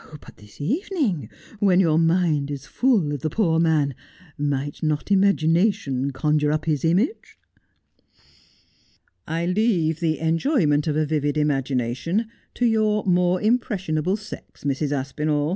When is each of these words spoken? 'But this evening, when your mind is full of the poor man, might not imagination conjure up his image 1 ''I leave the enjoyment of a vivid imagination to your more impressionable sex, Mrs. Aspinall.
'But 0.25 0.37
this 0.37 0.59
evening, 0.59 1.29
when 1.59 1.79
your 1.79 1.99
mind 1.99 2.49
is 2.49 2.65
full 2.65 3.13
of 3.13 3.21
the 3.21 3.29
poor 3.29 3.59
man, 3.59 3.93
might 4.35 4.81
not 4.81 5.11
imagination 5.11 6.09
conjure 6.09 6.51
up 6.51 6.65
his 6.65 6.83
image 6.83 7.37
1 9.25 9.25
''I 9.27 9.45
leave 9.45 9.99
the 9.99 10.17
enjoyment 10.17 10.87
of 10.87 10.95
a 10.97 11.05
vivid 11.05 11.37
imagination 11.37 12.25
to 12.55 12.65
your 12.65 13.03
more 13.05 13.39
impressionable 13.39 14.17
sex, 14.17 14.63
Mrs. 14.63 14.91
Aspinall. 14.91 15.49